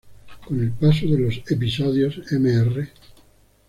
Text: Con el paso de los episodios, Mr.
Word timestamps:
Con 0.47 0.59
el 0.59 0.71
paso 0.71 1.05
de 1.05 1.19
los 1.19 1.43
episodios, 1.51 2.19
Mr. 2.31 2.89